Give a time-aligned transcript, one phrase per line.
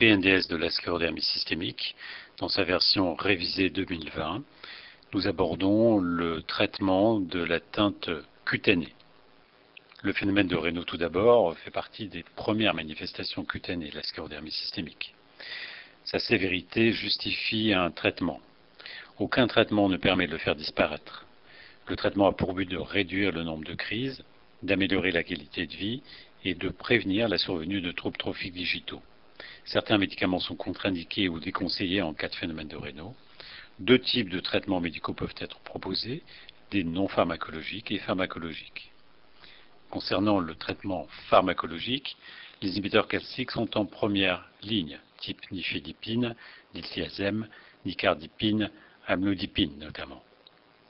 [0.00, 1.94] PNDS de la sclérodermie systémique,
[2.38, 4.42] dans sa version révisée 2020,
[5.12, 8.08] nous abordons le traitement de la teinte
[8.46, 8.94] cutanée.
[10.02, 14.52] Le phénomène de Raynaud, tout d'abord, fait partie des premières manifestations cutanées de la sclérodermie
[14.52, 15.14] systémique.
[16.10, 18.40] Sa sévérité justifie un traitement.
[19.20, 21.24] Aucun traitement ne permet de le faire disparaître.
[21.86, 24.24] Le traitement a pour but de réduire le nombre de crises,
[24.64, 26.02] d'améliorer la qualité de vie
[26.42, 29.00] et de prévenir la survenue de troubles trophiques digitaux.
[29.64, 33.14] Certains médicaments sont contre-indiqués ou déconseillés en cas de phénomène de Raynaud.
[33.78, 36.24] Deux types de traitements médicaux peuvent être proposés,
[36.72, 38.90] des non pharmacologiques et pharmacologiques.
[39.90, 42.16] Concernant le traitement pharmacologique,
[42.62, 46.34] les inhibiteurs calciques sont en première ligne, type nifedipine,
[46.74, 47.46] diltiazem,
[47.84, 48.70] nicardipine,
[49.06, 50.22] amlodipine notamment.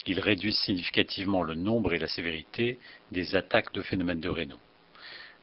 [0.06, 2.78] Ils réduisent significativement le nombre et la sévérité
[3.12, 4.60] des attaques de phénomènes de Raynaud.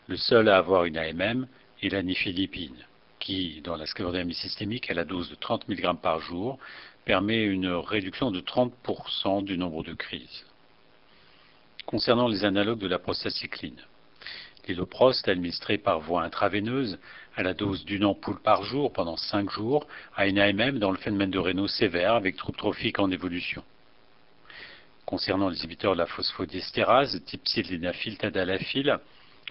[0.07, 1.47] Le seul à avoir une AMM
[1.83, 2.85] est la nifedipine,
[3.19, 6.57] qui, dans la sclérodermie systémique, à la dose de 30 mg par jour,
[7.05, 10.45] permet une réduction de 30% du nombre de crises
[11.87, 13.81] concernant les analogues de la prostacycline.
[14.67, 16.99] L'hyloprost, administré par voie intraveineuse
[17.37, 20.97] à la dose d'une ampoule par jour pendant 5 jours, a une AMM dans le
[20.97, 23.63] phénomène de Raynaud sévère avec troubles trophiques en évolution.
[25.05, 28.97] Concernant les inhibiteurs de la phosphodiesterase, type sildenafil, tadalafil,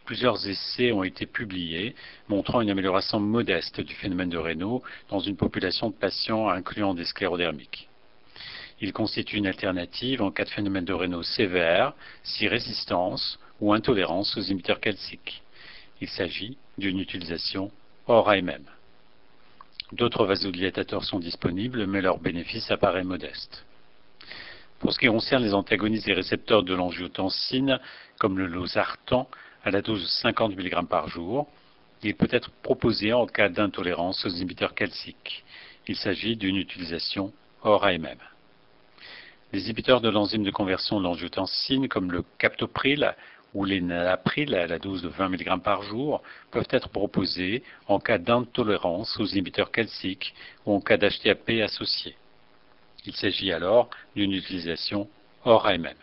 [0.05, 1.95] plusieurs essais ont été publiés
[2.29, 7.05] montrant une amélioration modeste du phénomène de Raynaud dans une population de patients incluant des
[7.05, 7.89] sclérodermiques.
[8.81, 14.37] Il constitue une alternative en cas de phénomène de Raynaud sévère, si résistance ou intolérance
[14.37, 15.43] aux inhibiteurs calciques.
[16.01, 17.71] Il s'agit d'une utilisation
[18.07, 18.65] hors AMM.
[19.93, 23.65] D'autres vasodilatateurs sont disponibles, mais leur bénéfice apparaît modeste.
[24.79, 27.81] Pour ce qui concerne les antagonistes des récepteurs de l'angiotensine,
[28.19, 29.29] comme le losartan,
[29.65, 31.49] à la dose de 50 mg par jour,
[32.03, 35.45] il peut être proposé en cas d'intolérance aux inhibiteurs calciques.
[35.89, 38.19] Il s'agit d'une utilisation hors AMM.
[39.53, 43.15] Les inhibiteurs de l'enzyme de conversion de l'angiotensine, comme le captopril
[43.57, 48.19] ou l'énalapril à la dose de 20 mg par jour, peuvent être proposés en cas
[48.19, 50.35] d'intolérance aux inhibiteurs calciques
[50.67, 52.17] ou en cas d'HTAP associé.
[53.07, 55.09] Il s'agit alors d'une utilisation
[55.47, 55.95] hors AMM.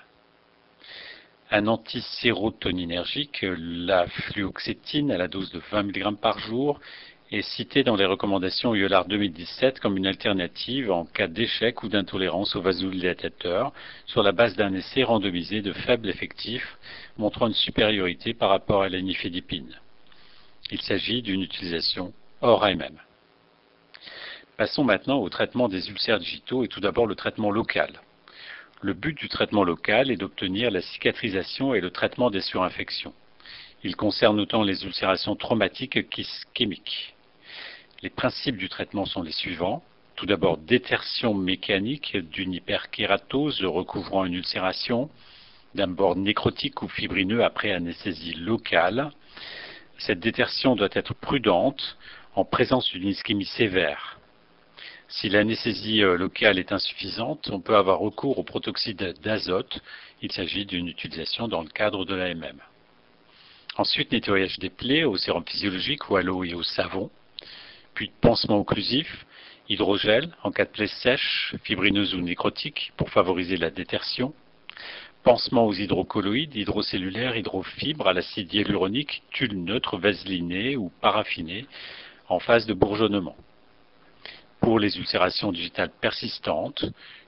[1.52, 6.80] Un antisérotoninergique, la fluoxétine à la dose de 20 mg par jour,
[7.34, 12.56] est cité dans les recommandations ULAR 2017 comme une alternative en cas d'échec ou d'intolérance
[12.56, 13.74] aux vasodilatateurs
[14.06, 16.78] sur la base d'un essai randomisé de faible effectif
[17.18, 19.80] montrant une supériorité par rapport à la nifedipine.
[20.70, 23.00] Il s'agit d'une utilisation hors AMM.
[24.56, 28.02] Passons maintenant au traitement des ulcères digitaux et tout d'abord le traitement local.
[28.82, 33.14] Le but du traitement local est d'obtenir la cicatrisation et le traitement des surinfections.
[33.84, 37.16] Il concerne autant les ulcérations traumatiques qu'ischémiques.
[38.04, 39.82] Les principes du traitement sont les suivants.
[40.18, 45.10] Tout d'abord, détertion mécanique d'une hyperkératose recouvrant une ulcération,
[45.74, 49.10] d'un bord nécrotique ou fibrineux après anesthésie locale.
[50.00, 51.98] Cette détertion doit être prudente
[52.36, 54.20] en présence d'une ischémie sévère.
[55.08, 59.80] Si l'anesthésie euh, locale est insuffisante, on peut avoir recours au protoxyde d'azote.
[60.22, 62.60] Il s'agit d'une utilisation dans le cadre de l'AMM.
[63.78, 67.10] Ensuite, nettoyage des plaies au sérum physiologique ou à l'eau et au savon
[67.94, 69.26] puis pansement occlusif,
[69.70, 74.34] hydrogel en cas de plaie sèche, fibrineuse ou nécrotique pour favoriser la détertion,
[75.24, 81.66] pansement aux hydrocolloïdes, hydrocellulaires, hydrofibres à l'acide hyaluronique, tulle neutre, vaseliné ou paraffiné
[82.28, 83.36] en phase de bourgeonnement.
[84.60, 86.86] Pour les ulcérations digitales persistantes,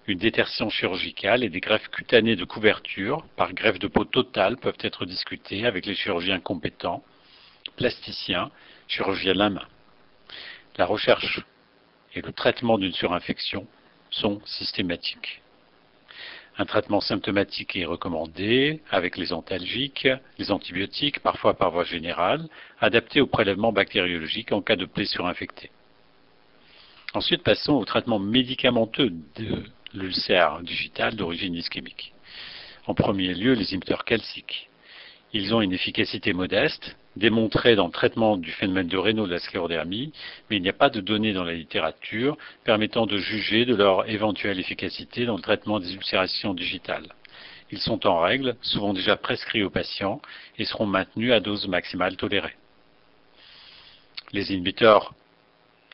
[0.07, 4.77] une détertion chirurgicale et des greffes cutanées de couverture par greffe de peau totale peuvent
[4.79, 7.03] être discutées avec les chirurgiens compétents,
[7.75, 8.51] plasticiens,
[8.87, 9.67] chirurgiens à la main.
[10.77, 11.41] La recherche
[12.13, 13.65] et le traitement d'une surinfection
[14.09, 15.41] sont systématiques.
[16.57, 20.07] Un traitement symptomatique est recommandé avec les antalgiques,
[20.37, 22.47] les antibiotiques, parfois par voie générale,
[22.79, 25.71] adapté au prélèvement bactériologique en cas de plaie surinfectée.
[27.13, 29.63] Ensuite, passons au traitement médicamenteux de
[29.93, 32.13] l'ulcère digital d'origine ischémique.
[32.87, 34.69] En premier lieu, les inhibiteurs calciques.
[35.33, 39.39] Ils ont une efficacité modeste, démontrée dans le traitement du phénomène de Raynaud de la
[39.39, 40.11] sclérodermie,
[40.49, 44.09] mais il n'y a pas de données dans la littérature permettant de juger de leur
[44.09, 47.07] éventuelle efficacité dans le traitement des ulcérations digitales.
[47.71, 50.21] Ils sont en règle, souvent déjà prescrits aux patients
[50.57, 52.55] et seront maintenus à dose maximale tolérée.
[54.33, 55.13] Les inhibiteurs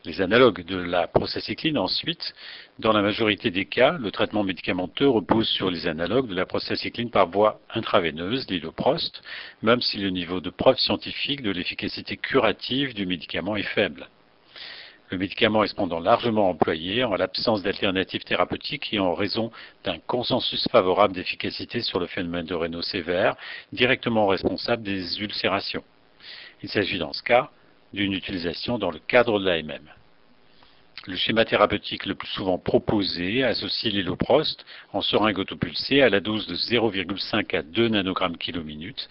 [0.04, 2.34] Les analogues de la prostacycline, ensuite,
[2.80, 7.12] dans la majorité des cas, le traitement médicamenteux repose sur les analogues de la prostacycline
[7.12, 9.22] par voie intraveineuse, l'hyloprost,
[9.62, 14.10] même si le niveau de preuve scientifique de l'efficacité curative du médicament est faible.
[15.12, 19.52] Le médicament est cependant largement employé en l'absence d'alternatives thérapeutiques et en raison
[19.84, 23.36] d'un consensus favorable d'efficacité sur le phénomène de sévère,
[23.72, 25.84] directement responsable des ulcérations.
[26.64, 27.52] Il s'agit dans ce cas
[27.94, 29.90] d'une utilisation dans le cadre de l'AMM.
[31.08, 36.46] Le schéma thérapeutique le plus souvent proposé associe l'héloprost en seringue autopulsée à la dose
[36.46, 39.10] de 0,5 à 2 nanogrammes kilo minute,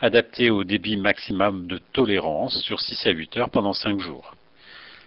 [0.00, 4.36] adaptée au débit maximum de tolérance sur 6 à 8 heures pendant 5 jours.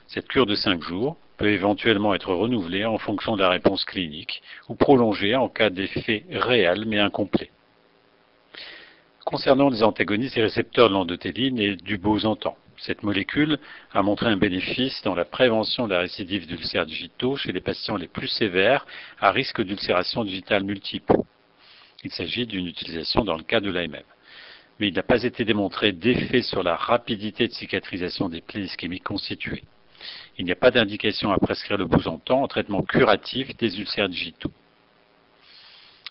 [0.07, 4.42] Cette cure de 5 jours peut éventuellement être renouvelée en fonction de la réponse clinique
[4.68, 7.50] ou prolongée en cas d'effet réel mais incomplet.
[9.24, 13.57] Concernant les antagonistes et récepteurs de l'endothéline et du bosantan, cette molécule
[13.94, 17.98] a montré un bénéfice dans la prévention de la récidive d'ulcères digitaux chez les patients
[17.98, 18.86] les plus sévères
[19.19, 21.13] à risque d'ulcération digitale multiple.
[22.04, 24.04] Il s'agit d'une utilisation dans le cas de l'AMM.
[24.80, 29.04] Mais il n'a pas été démontré d'effet sur la rapidité de cicatrisation des plaies ischémiques
[29.04, 29.63] constituées.
[30.38, 34.51] Il n'y a pas d'indication à prescrire le bosantan en traitement curatif des ulcères digitaux.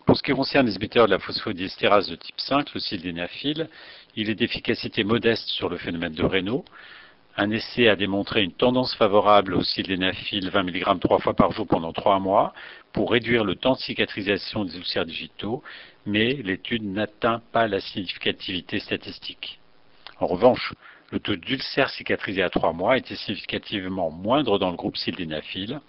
[0.07, 3.69] Pour ce qui concerne les inhibiteurs de la phosphodiesterase de type 5, le sildenafil,
[4.17, 6.65] il est d'efficacité modeste sur le phénomène de Raynaud.
[7.37, 11.67] Un essai a démontré une tendance favorable au sildenafil 20 mg trois fois par jour
[11.67, 12.55] pendant trois mois
[12.93, 15.63] pour réduire le temps de cicatrisation des ulcères digitaux,
[16.07, 19.59] mais l'étude n'atteint pas la significativité statistique.
[20.21, 20.73] En revanche,
[21.11, 25.81] le taux d'ulcères cicatrisés à trois mois était significativement moindre dans le groupe sildenafil,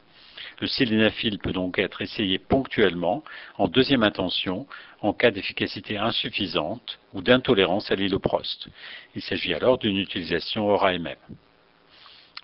[0.59, 3.23] le sildenafil peut donc être essayé ponctuellement
[3.57, 4.67] en deuxième intention
[5.01, 8.67] en cas d'efficacité insuffisante ou d'intolérance à l'hyloprost.
[9.15, 11.15] Il s'agit alors d'une utilisation hors AMM.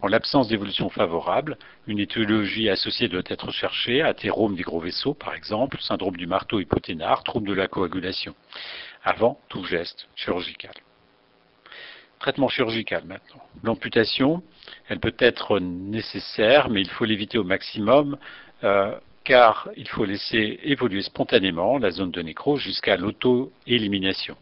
[0.01, 5.35] En l'absence d'évolution favorable, une étiologie associée doit être recherchée, athérome des gros vaisseaux par
[5.35, 8.35] exemple, syndrome du marteau hypoténare, trouble de la coagulation,
[9.03, 10.73] avant tout geste chirurgical.
[12.21, 13.41] Traitement chirurgical maintenant.
[13.63, 14.43] L'amputation,
[14.89, 18.15] elle peut être nécessaire, mais il faut l'éviter au maximum,
[18.63, 24.37] euh, car il faut laisser évoluer spontanément la zone de nécrose jusqu'à l'auto-élimination.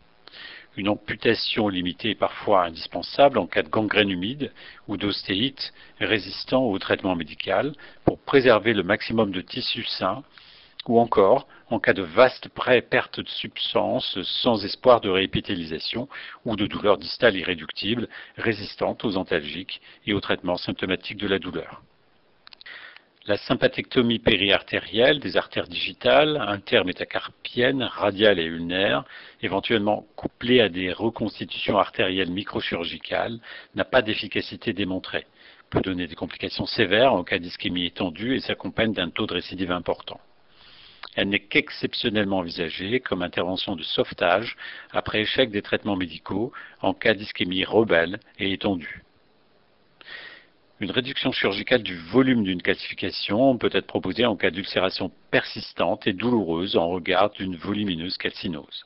[0.76, 4.52] Une amputation limitée est parfois indispensable en cas de gangrène humide
[4.90, 7.72] ou d'ostéite résistant au traitement médical
[8.04, 10.26] pour préserver le maximum de tissu sain
[10.88, 12.50] ou encore en cas de vaste
[12.90, 16.08] perte de substance sans espoir de réépithélisation
[16.46, 21.82] ou de douleur distale irréductible résistante aux antalgiques et aux traitements symptomatiques de la douleur.
[23.28, 29.04] La sympathectomie périartérielle des artères digitales, intermétacarpiennes, radiales et ulnaires,
[29.44, 33.40] éventuellement couplée à des reconstitutions artérielles microchirurgicales,
[33.76, 35.28] n'a pas d'efficacité démontrée,
[35.70, 39.72] peut donner des complications sévères en cas d'ischémie étendue et s'accompagne d'un taux de récidive
[39.72, 40.20] important.
[41.20, 44.56] Elle n'est qu'exceptionnellement envisagée comme intervention de sauvetage
[44.92, 49.04] après échec des traitements médicaux en cas d'ischémie rebelle et étendue.
[50.80, 56.14] Une réduction chirurgicale du volume d'une calcification peut être proposée en cas d'ulcération persistante et
[56.14, 58.86] douloureuse en regard d'une volumineuse calcinose.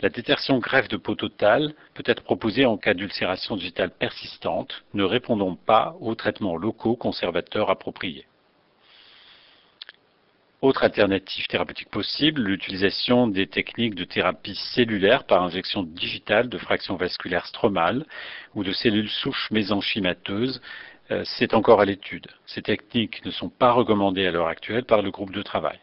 [0.00, 5.04] La détertion greffe de peau totale peut être proposée en cas d'ulcération digitale persistante, ne
[5.04, 8.24] répondant pas aux traitements locaux conservateurs appropriés.
[10.62, 16.96] Autre alternative thérapeutique possible, l'utilisation des techniques de thérapie cellulaire par injection digitale de fractions
[16.96, 18.04] vasculaires stromales
[18.54, 20.60] ou de cellules souches mésenchymateuses,
[21.12, 22.26] euh, c'est encore à l'étude.
[22.44, 25.80] Ces techniques ne sont pas recommandées à l'heure actuelle par le groupe de travail.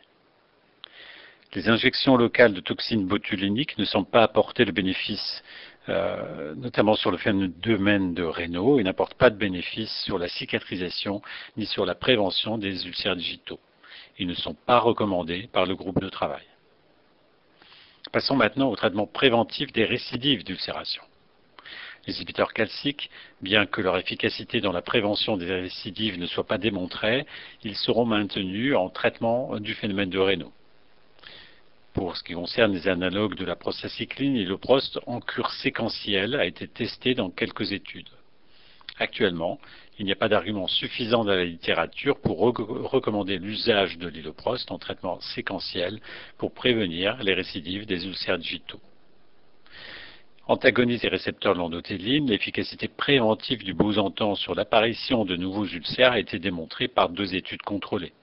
[1.56, 5.44] Les injections locales de toxines botuliниques ne semblent pas apporter le bénéfice,
[5.90, 11.24] euh, notamment sur le phénomène de Raynaud, et n'apportent pas de bénéfice sur la cicatrisation
[11.56, 13.60] ni sur la prévention des ulcères digitaux.
[14.20, 16.46] Ils ne sont pas recommandés par le groupe de travail.
[18.12, 21.04] Passons maintenant au traitement préventif des récidives d'ulcération.
[22.08, 23.10] Les inhibiteurs calciques,
[23.42, 27.26] bien que leur efficacité dans la prévention des récidives ne soit pas démontrée,
[27.64, 30.54] ils seront maintenus en traitement du phénomène de Raynaud.
[31.94, 36.68] Pour ce qui concerne les analogues de la prostacycline, l'hyloprost en cure séquentielle a été
[36.68, 38.10] testé dans quelques études.
[39.00, 39.60] Actuellement,
[40.00, 44.80] il n'y a pas d'argument suffisant dans la littérature pour recommander l'usage de l'hyloprost en
[44.80, 46.00] traitement séquentiel
[46.38, 48.82] pour prévenir les récidives des ulcères digitaux.
[50.48, 56.20] Antagonise les récepteurs de l'endothéline, l'efficacité préventive du bosantan sur l'apparition de nouveaux ulcères a
[56.20, 58.13] été démontrée par deux études contrôlées.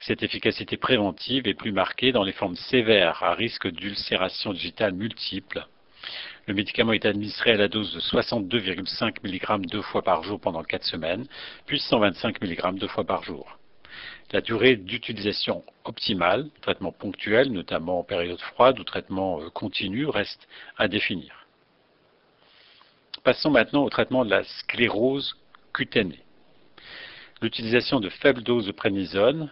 [0.00, 5.66] Cette efficacité préventive est plus marquée dans les formes sévères à risque d'ulcération digitale multiple
[6.46, 10.62] Le médicament est administré à la dose de 62,5 mg deux fois par jour pendant
[10.62, 11.26] 4 semaines,
[11.66, 13.58] puis 125 mg deux fois par jour.
[14.32, 20.48] La durée d'utilisation optimale, traitement ponctuel, notamment en période froide ou traitement euh, continu, reste
[20.76, 21.46] à définir.
[23.22, 25.36] Passons maintenant au traitement de la sclérose
[25.72, 26.22] cutanée.
[27.42, 29.50] L'utilisation de faibles doses de prénisone,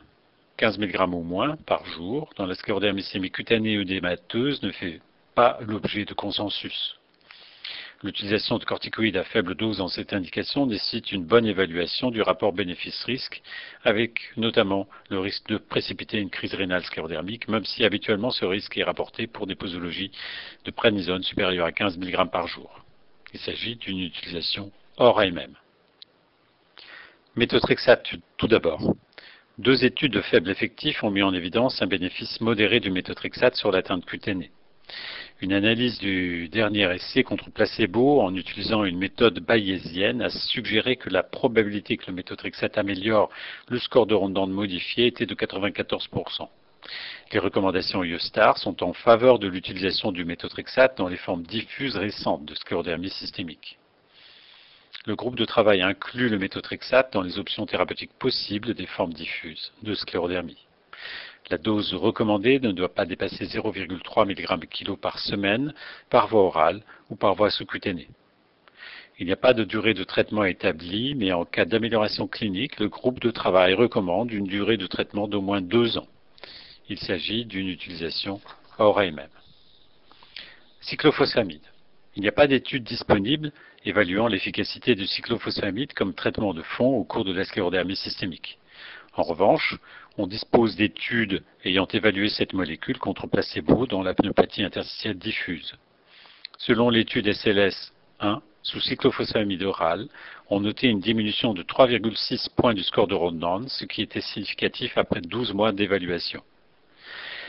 [0.57, 5.01] 15 mg ou moins par jour, dans la sclérodermie cutanée œdémateuse ne fait
[5.35, 6.97] pas l'objet de consensus.
[8.03, 12.53] L'utilisation de corticoïdes à faible dose dans cette indication nécessite une bonne évaluation du rapport
[12.53, 13.43] bénéfice-risque,
[13.83, 18.77] avec notamment le risque de précipiter une crise rénale sclérodermique, même si habituellement ce risque
[18.77, 20.11] est rapporté pour des posologies
[20.67, 22.85] de prénisone supérieures à 15 mg par jour.
[23.33, 25.55] Il s'agit d'une utilisation hors AMM.
[27.37, 28.95] Méthotrexate tout d'abord.
[29.57, 33.73] Deux études de faible effectif ont mis en évidence un bénéfice modéré du méthotrexate sur
[33.73, 34.51] l'atteinte cutanée.
[35.41, 41.11] Une analyse du dernier essai contre placebo en utilisant une méthode bayésienne a suggéré que
[41.11, 43.31] la probabilité que le méthotrexate améliore
[43.69, 46.49] le score de Rondon modifié était de 94%.
[47.33, 52.45] Les recommandations IOSTAR sont en faveur de l'utilisation du méthotrexate dans les formes diffuses récentes
[52.45, 53.79] de sclérodermie systémique.
[55.07, 59.73] Le groupe de travail inclut le méthotrexate dans les options thérapeutiques possibles des formes diffuses
[59.83, 60.65] de sclérodermie.
[61.51, 65.75] La dose recommandée ne doit pas dépasser 0,3 mg kg par semaine
[66.09, 68.09] par voie orale ou par voie sous-cutanée.
[69.19, 72.89] Il n'y a pas de durée de traitement établie, mais en cas d'amélioration clinique, le
[72.89, 76.09] groupe de travail recommande une durée de traitement d'au moins deux ans.
[76.89, 78.41] Il s'agit d'une utilisation
[78.79, 79.29] hors AMM.
[80.81, 81.63] Cyclophosphamide.
[82.17, 83.53] Il n'y a pas d'études disponibles
[83.85, 88.59] évaluant l'efficacité du cyclophosphamide comme traitement de fond au cours de la sclérodermie systémique.
[89.17, 89.77] En revanche,
[90.17, 95.75] on dispose d'études ayant évalué cette molécule contre placebo dans la pneumopathie interstitielle diffuse.
[96.59, 100.09] Selon l'étude SLS 1, sous cyclophosphamide oral,
[100.49, 104.97] on notait une diminution de 3,6 points du score de Rodnan, ce qui était significatif
[104.97, 106.43] après 12 mois d'évaluation.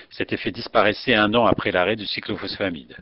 [0.09, 2.97] Cet effet disparaissait un an après l'arrêt du cyclophosphamide.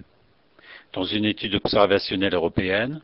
[0.94, 3.02] Dans une étude observationnelle européenne,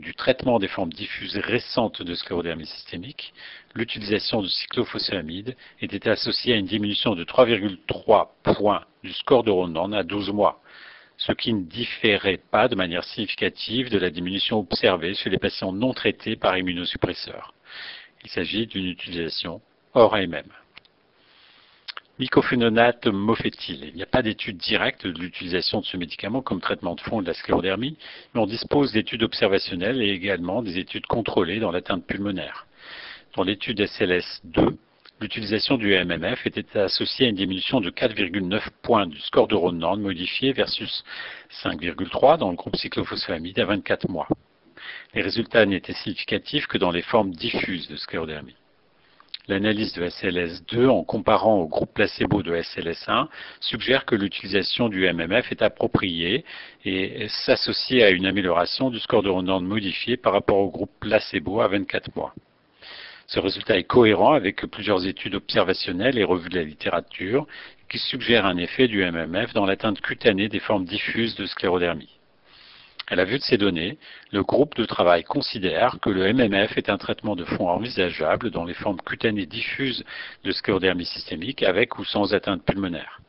[0.00, 3.32] du traitement des formes diffuses récentes de sclérodermie systémique,
[3.74, 9.92] l'utilisation de cyclophosphamide était associée à une diminution de 3,3 points du score de Rondon
[9.92, 10.60] à 12 mois,
[11.16, 15.72] ce qui ne différait pas de manière significative de la diminution observée chez les patients
[15.72, 17.54] non traités par immunosuppresseurs.
[18.24, 19.60] Il s'agit d'une utilisation
[19.94, 20.44] hors AMM.
[22.18, 23.88] Mycophénonate mofétyle.
[23.88, 27.20] Il n'y a pas d'étude directe de l'utilisation de ce médicament comme traitement de fond
[27.20, 27.98] de la sclérodermie,
[28.34, 32.66] mais on dispose d'études observationnelles et également des études contrôlées dans l'atteinte pulmonaire.
[33.36, 34.76] Dans l'étude SLS2,
[35.20, 39.98] l'utilisation du MMF était associée à une diminution de 4,9 points du score de Rodnan
[39.98, 41.04] modifié versus
[41.64, 44.28] 5,3 dans le groupe cyclophosphamide à 24 mois.
[45.12, 48.56] Les résultats n'étaient significatifs que dans les formes diffuses de sclérodermie.
[49.48, 53.28] L'analyse de SLS2 en comparant au groupe placebo de SLS1
[53.60, 56.44] suggère que l'utilisation du MMF est appropriée
[56.84, 61.60] et s'associe à une amélioration du score de Rodnan modifié par rapport au groupe placebo
[61.60, 62.34] à 24 mois.
[63.28, 67.46] Ce résultat est cohérent avec plusieurs études observationnelles et revues de la littérature
[67.88, 72.15] qui suggèrent un effet du MMF dans l'atteinte cutanée des formes diffuses de sclérodermie.
[73.08, 73.98] À la vue de ces données,
[74.32, 78.64] le groupe de travail considère que le MMF est un traitement de fond envisageable dans
[78.64, 80.04] les formes cutanées diffuses
[80.42, 83.20] de sclérodermie systémique avec ou sans atteinte pulmonaire.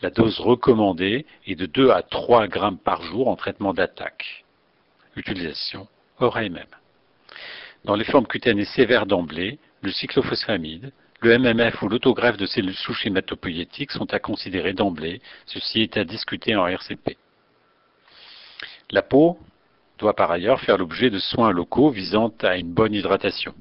[0.00, 4.44] La dose recommandée est de 2 à 3 grammes par jour en traitement d'attaque.
[5.16, 5.88] Utilisation
[6.20, 6.66] hors AMM.
[7.84, 13.06] Dans les formes cutanées sévères d'emblée, le cyclophosphamide, le MMF ou l'autogreffe de cellules souches
[13.06, 15.20] hématopoïétiques sont à considérer d'emblée.
[15.46, 17.16] Ceci est à discuter en RCP.
[18.90, 19.38] La peau
[19.98, 23.52] doit par ailleurs faire l'objet de soins locaux visant à une bonne hydratation.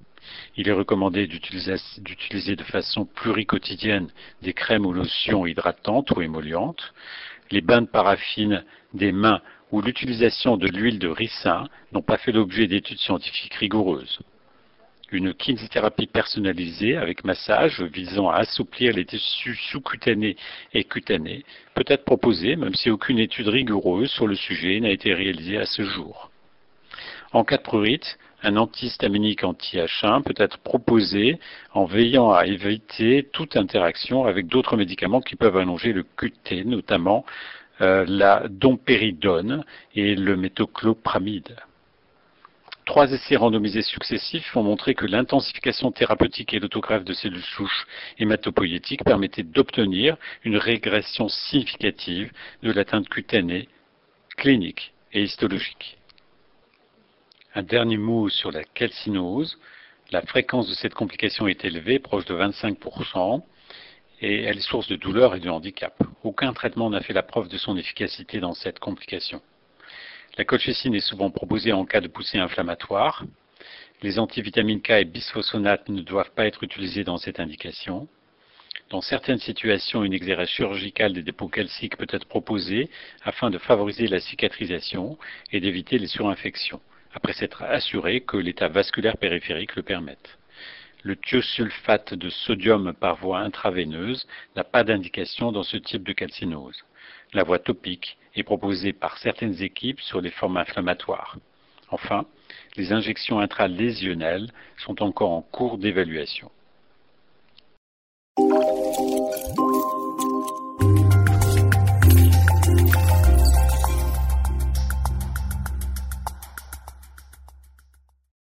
[0.55, 4.09] Il est recommandé d'utiliser de façon pluriquotidienne
[4.43, 6.93] des crèmes ou lotions hydratantes ou émollientes.
[7.51, 8.63] Les bains de paraffine
[8.93, 9.41] des mains
[9.71, 14.19] ou l'utilisation de l'huile de ricin n'ont pas fait l'objet d'études scientifiques rigoureuses.
[15.15, 20.35] Une kinésithérapie personnalisée avec massage visant à assouplir les tissus sous-cutanés
[20.73, 25.13] et cutanés peut être proposée, même si aucune étude rigoureuse sur le sujet n'a été
[25.13, 26.29] réalisée à ce jour.
[27.31, 31.39] En cas de prurite, un antihistaminique anti-H1 peut être proposé
[31.73, 37.25] en veillant à éviter toute interaction avec d'autres médicaments qui peuvent allonger le QT, notamment
[37.79, 39.63] euh, la dompéridone
[39.95, 41.55] et le métoclopramide.
[42.85, 47.87] Trois essais randomisés successifs ont montré que l'intensification thérapeutique et l'autogreffe de cellules souches
[48.19, 53.67] hématopoïétiques permettaient d'obtenir une régression significative de l'atteinte cutanée
[54.37, 55.97] clinique et histologique.
[57.55, 59.57] Un dernier mot sur la calcinose.
[60.11, 63.41] La fréquence de cette complication est élevée, proche de 25%,
[64.21, 65.95] et elle est source de douleur et de handicap.
[66.23, 69.41] Aucun traitement n'a fait la preuve de son efficacité dans cette complication.
[70.37, 73.23] La colchicine est souvent proposée en cas de poussée inflammatoire.
[74.01, 78.09] Les antivitamines K et bisphosphonates ne doivent pas être utilisés dans cette indication.
[78.89, 82.89] Dans certaines situations, une exérèse chirurgicale des dépôts calciques peut être proposée
[83.23, 85.17] afin de favoriser la cicatrisation
[85.53, 86.81] et d'éviter les surinfections,
[87.13, 90.37] après s'être assuré que l'état vasculaire périphérique le permette.
[91.03, 94.27] Le thiosulfate de sodium par voie intraveineuse
[94.57, 96.83] n'a pas d'indication dans ce type de calcinose.
[97.35, 101.37] La voie topique est proposée par certaines équipes sur les formes inflammatoires.
[101.91, 102.25] Enfin,
[102.77, 106.49] les injections intralésionnelles sont encore en cours d'évaluation.